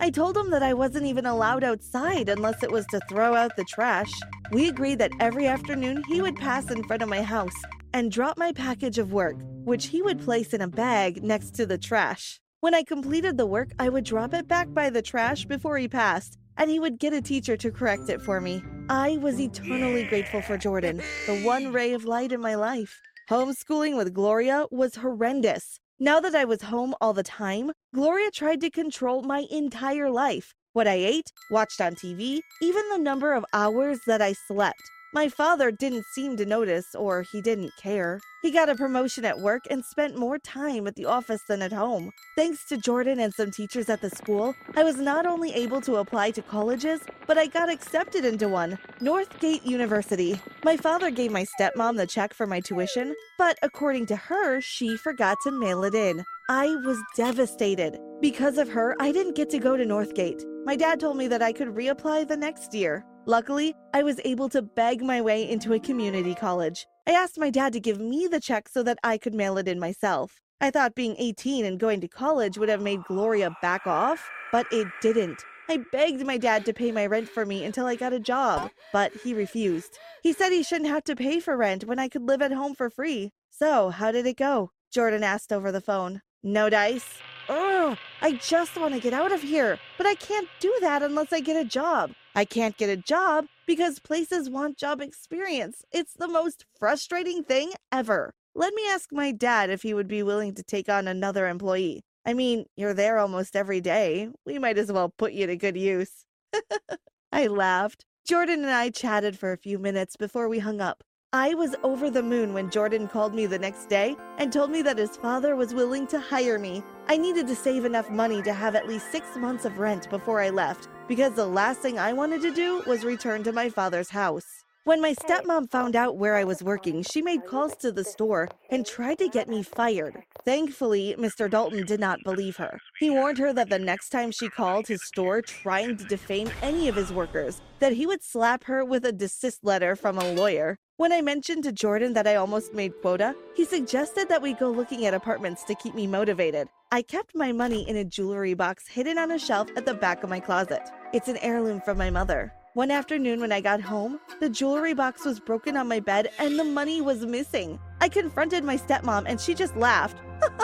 I 0.00 0.08
told 0.08 0.34
him 0.34 0.48
that 0.48 0.62
I 0.62 0.72
wasn't 0.72 1.04
even 1.04 1.26
allowed 1.26 1.62
outside 1.62 2.30
unless 2.30 2.62
it 2.62 2.72
was 2.72 2.86
to 2.86 3.00
throw 3.06 3.34
out 3.34 3.54
the 3.54 3.64
trash. 3.64 4.10
We 4.50 4.70
agreed 4.70 4.98
that 5.00 5.12
every 5.20 5.46
afternoon 5.46 6.04
he 6.08 6.22
would 6.22 6.36
pass 6.36 6.70
in 6.70 6.82
front 6.84 7.02
of 7.02 7.10
my 7.10 7.20
house 7.20 7.56
and 7.92 8.10
drop 8.10 8.38
my 8.38 8.52
package 8.52 8.96
of 8.96 9.12
work, 9.12 9.36
which 9.64 9.88
he 9.88 10.00
would 10.00 10.20
place 10.20 10.54
in 10.54 10.62
a 10.62 10.68
bag 10.68 11.22
next 11.22 11.54
to 11.56 11.66
the 11.66 11.76
trash. 11.76 12.40
When 12.60 12.74
I 12.74 12.82
completed 12.82 13.36
the 13.36 13.46
work, 13.46 13.72
I 13.78 13.90
would 13.90 14.04
drop 14.04 14.32
it 14.32 14.48
back 14.48 14.72
by 14.72 14.88
the 14.88 15.02
trash 15.02 15.44
before 15.44 15.76
he 15.76 15.86
passed, 15.86 16.38
and 16.58 16.68
he 16.68 16.78
would 16.78 16.98
get 16.98 17.12
a 17.14 17.22
teacher 17.22 17.56
to 17.56 17.70
correct 17.70 18.10
it 18.10 18.20
for 18.20 18.40
me. 18.40 18.62
I 18.90 19.16
was 19.16 19.40
eternally 19.40 20.04
grateful 20.04 20.42
for 20.42 20.58
Jordan, 20.58 21.00
the 21.26 21.40
one 21.42 21.72
ray 21.72 21.94
of 21.94 22.04
light 22.04 22.32
in 22.32 22.40
my 22.40 22.54
life. 22.54 23.00
Homeschooling 23.30 23.96
with 23.96 24.12
Gloria 24.12 24.66
was 24.70 24.96
horrendous. 24.96 25.78
Now 25.98 26.20
that 26.20 26.34
I 26.34 26.44
was 26.44 26.62
home 26.62 26.94
all 27.00 27.12
the 27.12 27.22
time, 27.22 27.72
Gloria 27.94 28.30
tried 28.30 28.60
to 28.60 28.70
control 28.70 29.22
my 29.22 29.46
entire 29.50 30.10
life 30.10 30.52
what 30.78 30.86
I 30.86 30.94
ate, 30.94 31.32
watched 31.50 31.80
on 31.80 31.96
TV, 31.96 32.38
even 32.62 32.82
the 32.90 32.98
number 32.98 33.32
of 33.32 33.44
hours 33.52 33.98
that 34.06 34.22
I 34.22 34.32
slept. 34.32 34.80
My 35.14 35.30
father 35.30 35.70
didn't 35.70 36.04
seem 36.04 36.36
to 36.36 36.44
notice, 36.44 36.94
or 36.94 37.22
he 37.22 37.40
didn't 37.40 37.72
care. 37.80 38.20
He 38.42 38.50
got 38.50 38.68
a 38.68 38.74
promotion 38.74 39.24
at 39.24 39.40
work 39.40 39.62
and 39.70 39.82
spent 39.82 40.18
more 40.18 40.38
time 40.38 40.86
at 40.86 40.96
the 40.96 41.06
office 41.06 41.40
than 41.48 41.62
at 41.62 41.72
home. 41.72 42.10
Thanks 42.36 42.66
to 42.66 42.76
Jordan 42.76 43.18
and 43.18 43.32
some 43.32 43.50
teachers 43.50 43.88
at 43.88 44.02
the 44.02 44.10
school, 44.10 44.54
I 44.76 44.84
was 44.84 44.96
not 44.96 45.24
only 45.24 45.50
able 45.54 45.80
to 45.82 45.96
apply 45.96 46.32
to 46.32 46.42
colleges, 46.42 47.00
but 47.26 47.38
I 47.38 47.46
got 47.46 47.70
accepted 47.70 48.26
into 48.26 48.48
one 48.48 48.78
Northgate 49.00 49.64
University. 49.64 50.38
My 50.62 50.76
father 50.76 51.10
gave 51.10 51.32
my 51.32 51.46
stepmom 51.58 51.96
the 51.96 52.06
check 52.06 52.34
for 52.34 52.46
my 52.46 52.60
tuition, 52.60 53.14
but 53.38 53.58
according 53.62 54.06
to 54.06 54.16
her, 54.16 54.60
she 54.60 54.98
forgot 54.98 55.38
to 55.44 55.50
mail 55.50 55.84
it 55.84 55.94
in. 55.94 56.22
I 56.50 56.66
was 56.84 56.98
devastated. 57.16 57.98
Because 58.20 58.58
of 58.58 58.68
her, 58.68 58.94
I 59.00 59.12
didn't 59.12 59.36
get 59.36 59.48
to 59.50 59.58
go 59.58 59.76
to 59.76 59.84
Northgate. 59.84 60.44
My 60.64 60.76
dad 60.76 61.00
told 61.00 61.16
me 61.16 61.28
that 61.28 61.42
I 61.42 61.52
could 61.52 61.68
reapply 61.68 62.28
the 62.28 62.36
next 62.36 62.74
year. 62.74 63.04
Luckily, 63.28 63.74
I 63.92 64.02
was 64.02 64.22
able 64.24 64.48
to 64.48 64.62
beg 64.62 65.02
my 65.02 65.20
way 65.20 65.46
into 65.46 65.74
a 65.74 65.78
community 65.78 66.34
college. 66.34 66.86
I 67.06 67.12
asked 67.12 67.38
my 67.38 67.50
dad 67.50 67.74
to 67.74 67.80
give 67.80 68.00
me 68.00 68.26
the 68.26 68.40
check 68.40 68.70
so 68.70 68.82
that 68.84 68.98
I 69.04 69.18
could 69.18 69.34
mail 69.34 69.58
it 69.58 69.68
in 69.68 69.78
myself. 69.78 70.40
I 70.62 70.70
thought 70.70 70.94
being 70.94 71.14
18 71.18 71.66
and 71.66 71.78
going 71.78 72.00
to 72.00 72.08
college 72.08 72.56
would 72.56 72.70
have 72.70 72.80
made 72.80 73.04
Gloria 73.04 73.54
back 73.60 73.86
off, 73.86 74.26
but 74.50 74.64
it 74.72 74.86
didn't. 75.02 75.44
I 75.68 75.84
begged 75.92 76.24
my 76.24 76.38
dad 76.38 76.64
to 76.64 76.72
pay 76.72 76.90
my 76.90 77.04
rent 77.04 77.28
for 77.28 77.44
me 77.44 77.66
until 77.66 77.84
I 77.84 77.96
got 77.96 78.14
a 78.14 78.18
job, 78.18 78.70
but 78.94 79.12
he 79.22 79.34
refused. 79.34 79.98
He 80.22 80.32
said 80.32 80.48
he 80.48 80.62
shouldn't 80.62 80.88
have 80.88 81.04
to 81.04 81.14
pay 81.14 81.38
for 81.38 81.54
rent 81.54 81.84
when 81.84 81.98
I 81.98 82.08
could 82.08 82.22
live 82.22 82.40
at 82.40 82.52
home 82.52 82.74
for 82.74 82.88
free. 82.88 83.32
So, 83.50 83.90
how 83.90 84.10
did 84.10 84.24
it 84.24 84.38
go? 84.38 84.70
Jordan 84.90 85.22
asked 85.22 85.52
over 85.52 85.70
the 85.70 85.82
phone. 85.82 86.22
No 86.42 86.70
dice? 86.70 87.18
Ugh, 87.50 87.98
I 88.22 88.32
just 88.32 88.78
want 88.78 88.94
to 88.94 89.00
get 89.00 89.12
out 89.12 89.32
of 89.32 89.42
here, 89.42 89.78
but 89.98 90.06
I 90.06 90.14
can't 90.14 90.48
do 90.60 90.74
that 90.80 91.02
unless 91.02 91.30
I 91.30 91.40
get 91.40 91.56
a 91.60 91.68
job. 91.68 92.12
I 92.38 92.44
can't 92.44 92.76
get 92.76 92.88
a 92.88 92.96
job 92.96 93.46
because 93.66 93.98
places 93.98 94.48
want 94.48 94.78
job 94.78 95.00
experience. 95.00 95.84
It's 95.90 96.12
the 96.12 96.28
most 96.28 96.66
frustrating 96.78 97.42
thing 97.42 97.72
ever. 97.90 98.32
Let 98.54 98.74
me 98.74 98.82
ask 98.88 99.10
my 99.10 99.32
dad 99.32 99.70
if 99.70 99.82
he 99.82 99.92
would 99.92 100.06
be 100.06 100.22
willing 100.22 100.54
to 100.54 100.62
take 100.62 100.88
on 100.88 101.08
another 101.08 101.48
employee. 101.48 102.04
I 102.24 102.34
mean, 102.34 102.66
you're 102.76 102.94
there 102.94 103.18
almost 103.18 103.56
every 103.56 103.80
day. 103.80 104.28
We 104.46 104.60
might 104.60 104.78
as 104.78 104.92
well 104.92 105.08
put 105.08 105.32
you 105.32 105.48
to 105.48 105.56
good 105.56 105.76
use. 105.76 106.26
I 107.32 107.48
laughed. 107.48 108.04
Jordan 108.24 108.62
and 108.62 108.70
I 108.70 108.90
chatted 108.90 109.36
for 109.36 109.50
a 109.50 109.58
few 109.58 109.80
minutes 109.80 110.16
before 110.16 110.48
we 110.48 110.60
hung 110.60 110.80
up. 110.80 111.02
I 111.32 111.54
was 111.54 111.74
over 111.82 112.08
the 112.08 112.22
moon 112.22 112.54
when 112.54 112.70
Jordan 112.70 113.08
called 113.08 113.34
me 113.34 113.46
the 113.46 113.58
next 113.58 113.88
day 113.88 114.16
and 114.38 114.52
told 114.52 114.70
me 114.70 114.80
that 114.82 114.96
his 114.96 115.16
father 115.16 115.56
was 115.56 115.74
willing 115.74 116.06
to 116.06 116.20
hire 116.20 116.60
me. 116.60 116.84
I 117.08 117.16
needed 117.16 117.48
to 117.48 117.56
save 117.56 117.84
enough 117.84 118.10
money 118.10 118.42
to 118.42 118.52
have 118.52 118.76
at 118.76 118.86
least 118.86 119.10
six 119.10 119.36
months 119.36 119.64
of 119.64 119.80
rent 119.80 120.08
before 120.08 120.40
I 120.40 120.50
left, 120.50 120.88
because 121.08 121.32
the 121.32 121.46
last 121.46 121.80
thing 121.80 121.98
I 121.98 122.12
wanted 122.12 122.42
to 122.42 122.54
do 122.54 122.82
was 122.86 123.04
return 123.04 123.42
to 123.44 123.52
my 123.52 123.70
father's 123.70 124.10
house. 124.10 124.44
When 124.84 125.00
my 125.02 125.14
stepmom 125.14 125.70
found 125.70 125.96
out 125.96 126.16
where 126.16 126.36
I 126.36 126.44
was 126.44 126.62
working, 126.62 127.02
she 127.02 127.20
made 127.20 127.44
calls 127.44 127.76
to 127.76 127.92
the 127.92 128.04
store 128.04 128.48
and 128.70 128.86
tried 128.86 129.18
to 129.18 129.28
get 129.28 129.48
me 129.48 129.62
fired. 129.62 130.22
Thankfully, 130.44 131.14
Mr. 131.18 131.50
Dalton 131.50 131.84
did 131.84 132.00
not 132.00 132.22
believe 132.24 132.56
her. 132.56 132.78
He 132.98 133.10
warned 133.10 133.38
her 133.38 133.52
that 133.52 133.68
the 133.68 133.78
next 133.78 134.10
time 134.10 134.30
she 134.30 134.48
called 134.48 134.86
his 134.86 135.04
store 135.04 135.42
trying 135.42 135.96
to 135.96 136.04
defame 136.04 136.50
any 136.62 136.88
of 136.88 136.96
his 136.96 137.12
workers, 137.12 137.60
that 137.80 137.92
he 137.92 138.06
would 138.06 138.22
slap 138.22 138.64
her 138.64 138.84
with 138.84 139.04
a 139.04 139.12
desist 139.12 139.62
letter 139.62 139.94
from 139.94 140.16
a 140.16 140.32
lawyer. 140.32 140.78
When 140.98 141.12
I 141.12 141.22
mentioned 141.22 141.62
to 141.62 141.70
Jordan 141.70 142.12
that 142.14 142.26
I 142.26 142.34
almost 142.34 142.74
made 142.74 143.00
quota, 143.00 143.36
he 143.54 143.64
suggested 143.64 144.28
that 144.28 144.42
we 144.42 144.52
go 144.52 144.68
looking 144.68 145.06
at 145.06 145.14
apartments 145.14 145.62
to 145.66 145.76
keep 145.76 145.94
me 145.94 146.08
motivated. 146.08 146.68
I 146.90 147.02
kept 147.02 147.36
my 147.36 147.52
money 147.52 147.88
in 147.88 147.94
a 147.98 148.04
jewelry 148.04 148.54
box 148.54 148.88
hidden 148.88 149.16
on 149.16 149.30
a 149.30 149.38
shelf 149.38 149.68
at 149.76 149.86
the 149.86 149.94
back 149.94 150.24
of 150.24 150.28
my 150.28 150.40
closet. 150.40 150.82
It's 151.12 151.28
an 151.28 151.36
heirloom 151.36 151.80
from 151.82 151.98
my 151.98 152.10
mother. 152.10 152.52
One 152.74 152.90
afternoon 152.90 153.38
when 153.38 153.52
I 153.52 153.60
got 153.60 153.80
home, 153.80 154.18
the 154.40 154.50
jewelry 154.50 154.92
box 154.92 155.24
was 155.24 155.38
broken 155.38 155.76
on 155.76 155.86
my 155.86 156.00
bed 156.00 156.32
and 156.40 156.58
the 156.58 156.64
money 156.64 157.00
was 157.00 157.24
missing. 157.24 157.78
I 158.00 158.08
confronted 158.08 158.64
my 158.64 158.76
stepmom 158.76 159.22
and 159.28 159.40
she 159.40 159.54
just 159.54 159.76
laughed. 159.76 160.16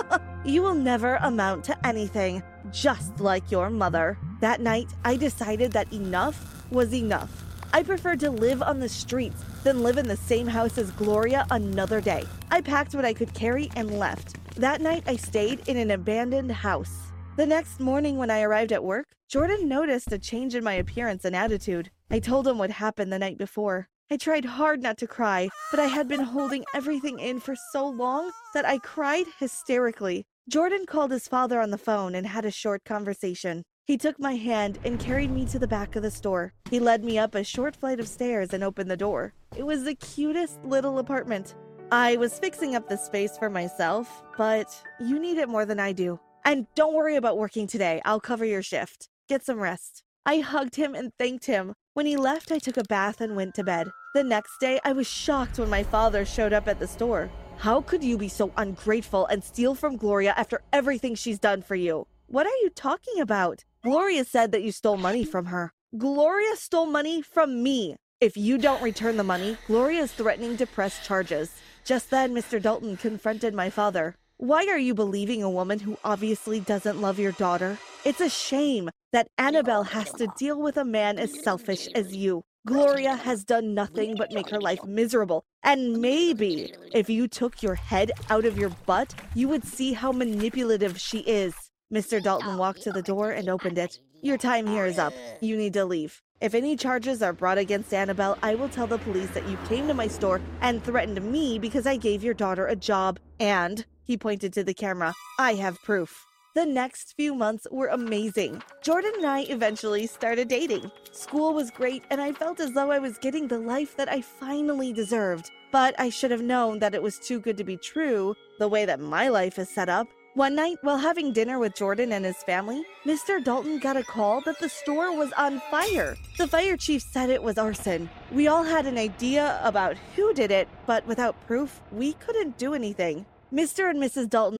you 0.44 0.62
will 0.62 0.74
never 0.74 1.14
amount 1.22 1.62
to 1.66 1.86
anything, 1.86 2.42
just 2.72 3.20
like 3.20 3.52
your 3.52 3.70
mother. 3.70 4.18
That 4.40 4.60
night, 4.60 4.88
I 5.04 5.14
decided 5.14 5.70
that 5.74 5.92
enough 5.92 6.66
was 6.72 6.92
enough. 6.92 7.43
I 7.74 7.82
preferred 7.82 8.20
to 8.20 8.30
live 8.30 8.62
on 8.62 8.78
the 8.78 8.88
streets 8.88 9.42
than 9.64 9.82
live 9.82 9.98
in 9.98 10.06
the 10.06 10.16
same 10.16 10.46
house 10.46 10.78
as 10.78 10.92
Gloria 10.92 11.44
another 11.50 12.00
day. 12.00 12.22
I 12.52 12.60
packed 12.60 12.94
what 12.94 13.04
I 13.04 13.12
could 13.12 13.34
carry 13.34 13.68
and 13.74 13.98
left. 13.98 14.36
That 14.54 14.80
night, 14.80 15.02
I 15.08 15.16
stayed 15.16 15.66
in 15.66 15.76
an 15.78 15.90
abandoned 15.90 16.52
house. 16.52 16.96
The 17.36 17.46
next 17.46 17.80
morning, 17.80 18.16
when 18.16 18.30
I 18.30 18.42
arrived 18.42 18.70
at 18.70 18.84
work, 18.84 19.06
Jordan 19.28 19.66
noticed 19.68 20.12
a 20.12 20.20
change 20.20 20.54
in 20.54 20.62
my 20.62 20.74
appearance 20.74 21.24
and 21.24 21.34
attitude. 21.34 21.90
I 22.12 22.20
told 22.20 22.46
him 22.46 22.58
what 22.58 22.70
happened 22.70 23.12
the 23.12 23.18
night 23.18 23.38
before. 23.38 23.88
I 24.08 24.18
tried 24.18 24.44
hard 24.44 24.80
not 24.80 24.96
to 24.98 25.08
cry, 25.08 25.48
but 25.72 25.80
I 25.80 25.86
had 25.86 26.06
been 26.06 26.22
holding 26.22 26.64
everything 26.76 27.18
in 27.18 27.40
for 27.40 27.56
so 27.72 27.88
long 27.88 28.30
that 28.54 28.64
I 28.64 28.78
cried 28.78 29.26
hysterically. 29.40 30.26
Jordan 30.48 30.86
called 30.86 31.10
his 31.10 31.26
father 31.26 31.60
on 31.60 31.70
the 31.70 31.78
phone 31.78 32.14
and 32.14 32.28
had 32.28 32.44
a 32.44 32.52
short 32.52 32.84
conversation. 32.84 33.64
He 33.86 33.98
took 33.98 34.18
my 34.18 34.36
hand 34.36 34.78
and 34.82 34.98
carried 34.98 35.30
me 35.30 35.44
to 35.44 35.58
the 35.58 35.68
back 35.68 35.94
of 35.94 36.02
the 36.02 36.10
store. 36.10 36.54
He 36.70 36.80
led 36.80 37.04
me 37.04 37.18
up 37.18 37.34
a 37.34 37.44
short 37.44 37.76
flight 37.76 38.00
of 38.00 38.08
stairs 38.08 38.54
and 38.54 38.64
opened 38.64 38.90
the 38.90 38.96
door. 38.96 39.34
It 39.54 39.66
was 39.66 39.84
the 39.84 39.94
cutest 39.94 40.64
little 40.64 40.98
apartment. 40.98 41.54
I 41.92 42.16
was 42.16 42.38
fixing 42.38 42.74
up 42.74 42.88
the 42.88 42.96
space 42.96 43.36
for 43.36 43.50
myself, 43.50 44.22
but 44.38 44.74
you 44.98 45.18
need 45.18 45.36
it 45.36 45.50
more 45.50 45.66
than 45.66 45.78
I 45.78 45.92
do. 45.92 46.18
And 46.46 46.66
don't 46.74 46.94
worry 46.94 47.16
about 47.16 47.36
working 47.36 47.66
today. 47.66 48.00
I'll 48.06 48.20
cover 48.20 48.46
your 48.46 48.62
shift. 48.62 49.10
Get 49.28 49.44
some 49.44 49.60
rest. 49.60 50.02
I 50.24 50.38
hugged 50.38 50.76
him 50.76 50.94
and 50.94 51.12
thanked 51.18 51.44
him. 51.44 51.74
When 51.92 52.06
he 52.06 52.16
left, 52.16 52.52
I 52.52 52.60
took 52.60 52.78
a 52.78 52.84
bath 52.84 53.20
and 53.20 53.36
went 53.36 53.54
to 53.56 53.64
bed. 53.64 53.90
The 54.14 54.24
next 54.24 54.60
day, 54.60 54.80
I 54.82 54.92
was 54.92 55.06
shocked 55.06 55.58
when 55.58 55.68
my 55.68 55.82
father 55.82 56.24
showed 56.24 56.54
up 56.54 56.68
at 56.68 56.78
the 56.78 56.88
store. 56.88 57.28
How 57.58 57.82
could 57.82 58.02
you 58.02 58.16
be 58.16 58.28
so 58.28 58.50
ungrateful 58.56 59.26
and 59.26 59.44
steal 59.44 59.74
from 59.74 59.98
Gloria 59.98 60.32
after 60.38 60.62
everything 60.72 61.14
she's 61.14 61.38
done 61.38 61.60
for 61.60 61.74
you? 61.74 62.06
What 62.28 62.46
are 62.46 62.60
you 62.62 62.70
talking 62.70 63.20
about? 63.20 63.62
Gloria 63.84 64.24
said 64.24 64.50
that 64.52 64.62
you 64.62 64.72
stole 64.72 64.96
money 64.96 65.26
from 65.26 65.44
her. 65.44 65.70
Gloria 65.98 66.56
stole 66.56 66.86
money 66.86 67.20
from 67.20 67.62
me. 67.62 67.94
If 68.18 68.34
you 68.34 68.56
don't 68.56 68.82
return 68.82 69.18
the 69.18 69.24
money, 69.24 69.58
Gloria 69.66 70.00
is 70.00 70.12
threatening 70.12 70.56
to 70.56 70.66
press 70.66 71.06
charges. 71.06 71.52
Just 71.84 72.08
then, 72.08 72.34
Mr. 72.34 72.60
Dalton 72.62 72.96
confronted 72.96 73.52
my 73.52 73.68
father. 73.68 74.14
Why 74.38 74.66
are 74.70 74.78
you 74.78 74.94
believing 74.94 75.42
a 75.42 75.50
woman 75.50 75.80
who 75.80 75.98
obviously 76.02 76.60
doesn't 76.60 77.02
love 77.02 77.18
your 77.18 77.32
daughter? 77.32 77.76
It's 78.06 78.22
a 78.22 78.30
shame 78.30 78.88
that 79.12 79.28
Annabelle 79.36 79.84
has 79.84 80.10
to 80.12 80.28
deal 80.38 80.58
with 80.58 80.78
a 80.78 80.84
man 80.86 81.18
as 81.18 81.42
selfish 81.42 81.86
as 81.88 82.16
you. 82.16 82.42
Gloria 82.66 83.16
has 83.16 83.44
done 83.44 83.74
nothing 83.74 84.14
but 84.16 84.32
make 84.32 84.48
her 84.48 84.62
life 84.62 84.82
miserable. 84.84 85.44
And 85.62 86.00
maybe 86.00 86.72
if 86.94 87.10
you 87.10 87.28
took 87.28 87.62
your 87.62 87.74
head 87.74 88.12
out 88.30 88.46
of 88.46 88.56
your 88.56 88.70
butt, 88.86 89.14
you 89.34 89.46
would 89.48 89.66
see 89.66 89.92
how 89.92 90.10
manipulative 90.10 90.98
she 90.98 91.18
is. 91.18 91.54
Mr. 91.94 92.20
Dalton 92.20 92.58
walked 92.58 92.82
to 92.82 92.90
the 92.90 93.02
door 93.02 93.30
and 93.30 93.48
opened 93.48 93.78
it. 93.78 94.00
Your 94.20 94.36
time 94.36 94.66
here 94.66 94.84
is 94.84 94.98
up. 94.98 95.12
You 95.40 95.56
need 95.56 95.74
to 95.74 95.84
leave. 95.84 96.20
If 96.40 96.52
any 96.52 96.74
charges 96.76 97.22
are 97.22 97.32
brought 97.32 97.56
against 97.56 97.94
Annabelle, 97.94 98.36
I 98.42 98.56
will 98.56 98.68
tell 98.68 98.88
the 98.88 98.98
police 98.98 99.30
that 99.30 99.46
you 99.46 99.56
came 99.68 99.86
to 99.86 99.94
my 99.94 100.08
store 100.08 100.40
and 100.60 100.82
threatened 100.82 101.22
me 101.22 101.56
because 101.56 101.86
I 101.86 101.96
gave 101.96 102.24
your 102.24 102.34
daughter 102.34 102.66
a 102.66 102.74
job. 102.74 103.20
And 103.38 103.86
he 104.02 104.16
pointed 104.16 104.52
to 104.54 104.64
the 104.64 104.74
camera. 104.74 105.14
I 105.38 105.54
have 105.54 105.80
proof. 105.84 106.26
The 106.56 106.66
next 106.66 107.14
few 107.16 107.32
months 107.32 107.64
were 107.70 107.86
amazing. 107.86 108.60
Jordan 108.82 109.12
and 109.18 109.26
I 109.26 109.42
eventually 109.42 110.08
started 110.08 110.48
dating. 110.48 110.90
School 111.12 111.54
was 111.54 111.70
great, 111.70 112.02
and 112.10 112.20
I 112.20 112.32
felt 112.32 112.58
as 112.58 112.72
though 112.72 112.90
I 112.90 112.98
was 112.98 113.18
getting 113.18 113.46
the 113.46 113.58
life 113.58 113.96
that 113.96 114.08
I 114.08 114.20
finally 114.20 114.92
deserved. 114.92 115.52
But 115.70 115.94
I 116.00 116.08
should 116.08 116.32
have 116.32 116.42
known 116.42 116.80
that 116.80 116.94
it 116.94 117.02
was 117.02 117.20
too 117.20 117.38
good 117.38 117.56
to 117.58 117.64
be 117.64 117.76
true, 117.76 118.34
the 118.58 118.68
way 118.68 118.84
that 118.84 118.98
my 118.98 119.28
life 119.28 119.60
is 119.60 119.68
set 119.68 119.88
up. 119.88 120.08
One 120.34 120.56
night, 120.56 120.78
while 120.80 120.98
having 120.98 121.32
dinner 121.32 121.60
with 121.60 121.76
Jordan 121.76 122.10
and 122.10 122.24
his 122.24 122.42
family, 122.42 122.84
Mr. 123.06 123.42
Dalton 123.42 123.78
got 123.78 123.96
a 123.96 124.02
call 124.02 124.40
that 124.40 124.58
the 124.58 124.68
store 124.68 125.16
was 125.16 125.30
on 125.38 125.60
fire. 125.70 126.16
The 126.38 126.48
fire 126.48 126.76
chief 126.76 127.02
said 127.02 127.30
it 127.30 127.40
was 127.40 127.56
arson. 127.56 128.10
We 128.32 128.48
all 128.48 128.64
had 128.64 128.86
an 128.86 128.98
idea 128.98 129.60
about 129.62 129.96
who 130.16 130.34
did 130.34 130.50
it, 130.50 130.66
but 130.86 131.06
without 131.06 131.36
proof, 131.46 131.80
we 131.92 132.14
couldn't 132.14 132.58
do 132.58 132.74
anything. 132.74 133.26
Mr. 133.52 133.88
and 133.88 134.02
Mrs. 134.02 134.28
Dalton. 134.28 134.58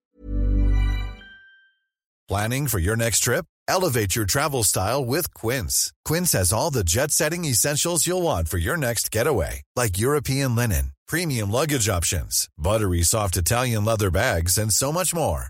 Planning 2.29 2.67
for 2.67 2.79
your 2.79 2.95
next 2.95 3.19
trip? 3.19 3.43
Elevate 3.67 4.15
your 4.15 4.25
travel 4.25 4.63
style 4.63 5.03
with 5.03 5.33
Quince. 5.33 5.91
Quince 6.05 6.31
has 6.31 6.53
all 6.53 6.71
the 6.71 6.85
jet 6.85 7.11
setting 7.11 7.43
essentials 7.43 8.07
you'll 8.07 8.21
want 8.21 8.47
for 8.47 8.57
your 8.57 8.77
next 8.77 9.11
getaway, 9.11 9.61
like 9.75 9.99
European 9.99 10.55
linen, 10.55 10.93
premium 11.05 11.51
luggage 11.51 11.89
options, 11.89 12.47
buttery 12.57 13.01
soft 13.01 13.35
Italian 13.35 13.83
leather 13.83 14.09
bags, 14.09 14.57
and 14.57 14.71
so 14.71 14.93
much 14.93 15.13
more. 15.13 15.49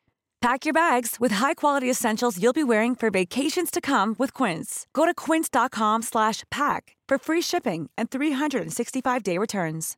Pack 0.41 0.65
your 0.65 0.73
bags 0.73 1.17
with 1.19 1.33
high-quality 1.33 1.87
essentials 1.89 2.41
you'll 2.41 2.51
be 2.51 2.63
wearing 2.63 2.95
for 2.95 3.11
vacations 3.11 3.69
to 3.69 3.79
come 3.79 4.15
with 4.17 4.33
Quince. 4.33 4.87
Go 4.91 5.05
to 5.05 5.13
quince.com/pack 5.13 6.95
for 7.07 7.17
free 7.19 7.41
shipping 7.41 7.89
and 7.95 8.09
365-day 8.09 9.37
returns. 9.37 9.97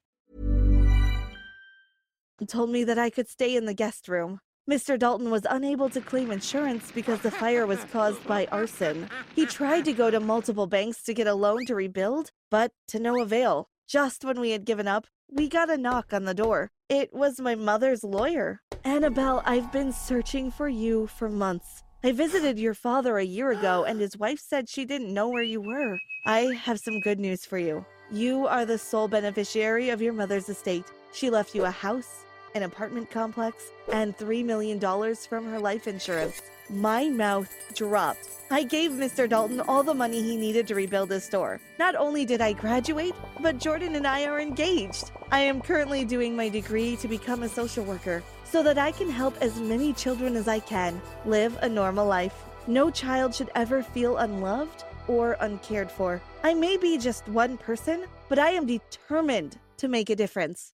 told 2.48 2.70
me 2.70 2.84
that 2.84 2.98
I 2.98 3.10
could 3.10 3.30
stay 3.30 3.56
in 3.56 3.66
the 3.66 3.74
guest 3.74 4.10
room. 4.10 4.42
Mr. 4.70 4.98
Dalton 4.98 5.30
was 5.30 5.46
unable 5.50 5.90
to 5.90 6.02
claim 6.02 6.32
insurance 6.32 6.92
because 6.92 7.20
the 7.22 7.32
fire 7.32 7.66
was 7.66 7.84
caused 7.92 8.26
by 8.26 8.46
arson. 8.52 9.10
He 9.36 9.46
tried 9.46 9.86
to 9.86 9.94
go 9.94 10.10
to 10.10 10.20
multiple 10.20 10.68
banks 10.68 11.04
to 11.04 11.14
get 11.14 11.28
a 11.28 11.34
loan 11.34 11.66
to 11.68 11.76
rebuild, 11.76 12.32
but 12.50 12.72
to 12.88 13.00
no 13.00 13.22
avail. 13.22 13.68
Just 13.88 14.24
when 14.24 14.40
we 14.40 14.52
had 14.52 14.66
given 14.66 14.88
up, 14.88 15.08
we 15.36 15.50
got 15.50 15.70
a 15.70 15.78
knock 15.78 16.14
on 16.14 16.26
the 16.26 16.34
door. 16.34 16.70
It 16.90 17.14
was 17.14 17.40
my 17.40 17.56
mother's 17.56 18.04
lawyer. 18.04 18.62
Annabelle, 18.84 19.42
I've 19.46 19.72
been 19.72 19.92
searching 19.92 20.52
for 20.52 20.70
you 20.70 21.08
for 21.08 21.28
months. 21.28 21.84
I 22.04 22.12
visited 22.12 22.60
your 22.60 22.74
father 22.74 23.18
a 23.18 23.24
year 23.24 23.52
ago, 23.52 23.86
and 23.86 24.00
his 24.00 24.18
wife 24.18 24.40
said 24.40 24.70
she 24.70 24.86
didn't 24.86 25.14
know 25.14 25.30
where 25.30 25.44
you 25.44 25.62
were. 25.62 25.98
I 26.26 26.54
have 26.64 26.80
some 26.80 27.00
good 27.00 27.20
news 27.20 27.46
for 27.46 27.58
you. 27.58 27.86
You 28.12 28.46
are 28.46 28.66
the 28.66 28.78
sole 28.78 29.08
beneficiary 29.08 29.90
of 29.90 30.02
your 30.02 30.14
mother's 30.14 30.50
estate. 30.50 30.86
She 31.14 31.30
left 31.30 31.56
you 31.56 31.64
a 31.66 31.72
house, 31.72 32.23
an 32.56 32.64
apartment 32.64 33.10
complex, 33.10 33.72
and 33.92 34.18
$3 34.18 34.44
million 34.46 34.80
from 35.16 35.50
her 35.50 35.60
life 35.60 35.88
insurance. 35.88 36.42
My 36.70 37.10
mouth 37.10 37.54
dropped. 37.76 38.30
I 38.50 38.64
gave 38.64 38.92
Mr. 38.92 39.28
Dalton 39.28 39.62
all 39.62 39.84
the 39.84 39.94
money 39.94 40.22
he 40.22 40.38
needed 40.38 40.68
to 40.68 40.76
rebuild 40.76 41.12
his 41.12 41.24
store. 41.24 41.60
Not 41.80 41.96
only 41.96 42.26
did 42.26 42.40
I 42.40 42.54
graduate, 42.54 43.16
but 43.42 43.58
Jordan 43.58 43.96
and 43.96 44.08
I 44.08 44.26
are 44.26 44.40
engaged. 44.40 45.12
I 45.32 45.40
am 45.40 45.62
currently 45.62 46.06
doing 46.06 46.36
my 46.36 46.50
degree 46.50 46.96
to 46.98 47.08
become 47.08 47.44
a 47.44 47.50
social 47.50 47.84
worker 47.84 48.24
so 48.44 48.62
that 48.64 48.78
I 48.78 48.92
can 48.92 49.10
help 49.10 49.36
as 49.42 49.60
many 49.60 49.94
children 49.94 50.36
as 50.36 50.48
I 50.48 50.60
can 50.60 51.02
live 51.26 51.58
a 51.62 51.70
normal 51.70 52.06
life. 52.06 52.36
No 52.68 52.90
child 52.92 53.34
should 53.34 53.50
ever 53.56 53.84
feel 53.84 54.18
unloved 54.18 54.84
or 55.08 55.36
uncared 55.42 55.92
for. 55.92 56.22
I 56.44 56.54
may 56.54 56.78
be 56.78 56.98
just 56.98 57.28
one 57.28 57.58
person, 57.58 58.06
but 58.30 58.40
I 58.40 58.52
am 58.52 58.66
determined 58.66 59.58
to 59.78 59.88
make 59.88 60.10
a 60.10 60.16
difference. 60.16 60.74